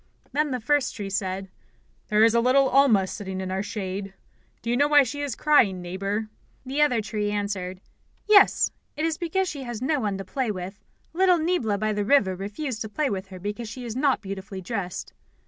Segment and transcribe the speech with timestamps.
[0.31, 1.51] Then the first tree said:
[2.07, 4.15] "There is little Alma sitting in our shade.
[4.63, 6.27] Do you know why she is crying, Neighbour?"
[6.65, 7.79] The other tree answered:
[8.27, 10.83] "Yes, it is because she has no one to play with.
[11.13, 14.59] Little Niebla by the river refused to play with her because she is not beautifully
[14.59, 15.13] dressed."